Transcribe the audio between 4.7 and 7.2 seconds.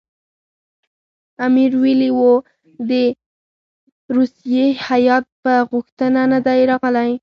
هیات په غوښتنه نه دی راغلی.